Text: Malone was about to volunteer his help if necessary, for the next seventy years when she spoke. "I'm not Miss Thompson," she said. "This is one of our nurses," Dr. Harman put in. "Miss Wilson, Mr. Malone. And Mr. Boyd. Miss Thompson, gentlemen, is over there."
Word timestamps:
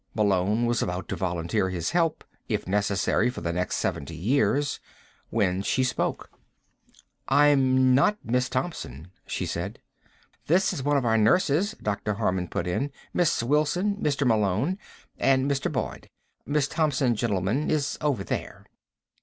Malone 0.15 0.65
was 0.65 0.81
about 0.81 1.07
to 1.07 1.15
volunteer 1.15 1.69
his 1.69 1.91
help 1.91 2.23
if 2.49 2.65
necessary, 2.67 3.29
for 3.29 3.41
the 3.41 3.53
next 3.53 3.75
seventy 3.75 4.15
years 4.15 4.79
when 5.29 5.61
she 5.61 5.83
spoke. 5.83 6.31
"I'm 7.27 7.93
not 7.93 8.17
Miss 8.23 8.49
Thompson," 8.49 9.11
she 9.27 9.45
said. 9.45 9.77
"This 10.47 10.73
is 10.73 10.81
one 10.81 10.97
of 10.97 11.05
our 11.05 11.19
nurses," 11.19 11.75
Dr. 11.83 12.15
Harman 12.15 12.47
put 12.47 12.65
in. 12.65 12.91
"Miss 13.13 13.43
Wilson, 13.43 13.95
Mr. 13.97 14.25
Malone. 14.25 14.79
And 15.19 15.45
Mr. 15.45 15.71
Boyd. 15.71 16.09
Miss 16.47 16.67
Thompson, 16.67 17.13
gentlemen, 17.15 17.69
is 17.69 17.99
over 18.01 18.23
there." 18.23 18.65